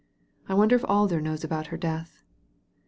[0.49, 2.23] "I wonder if Alder knows about her death."